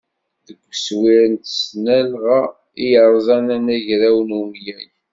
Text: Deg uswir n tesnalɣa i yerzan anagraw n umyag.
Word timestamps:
Deg 0.45 0.59
uswir 0.71 1.23
n 1.31 1.35
tesnalɣa 1.43 2.41
i 2.83 2.85
yerzan 2.91 3.47
anagraw 3.55 4.17
n 4.27 4.35
umyag. 4.41 4.89